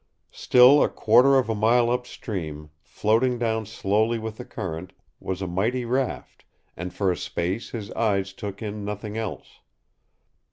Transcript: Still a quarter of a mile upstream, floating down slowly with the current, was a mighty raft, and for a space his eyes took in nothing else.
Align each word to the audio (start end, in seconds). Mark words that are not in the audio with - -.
Still 0.31 0.81
a 0.81 0.89
quarter 0.89 1.35
of 1.37 1.47
a 1.47 1.53
mile 1.53 1.91
upstream, 1.91 2.71
floating 2.81 3.37
down 3.37 3.67
slowly 3.67 4.17
with 4.17 4.37
the 4.37 4.45
current, 4.45 4.93
was 5.19 5.43
a 5.43 5.47
mighty 5.47 5.85
raft, 5.85 6.43
and 6.75 6.91
for 6.91 7.11
a 7.11 7.15
space 7.15 7.69
his 7.69 7.91
eyes 7.91 8.33
took 8.33 8.63
in 8.63 8.83
nothing 8.83 9.15
else. 9.15 9.59